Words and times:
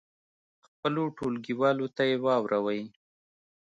خپلو 0.65 1.03
ټولګیوالو 1.17 1.87
ته 1.95 2.03
یې 2.09 2.17
واوروئ. 2.25 2.81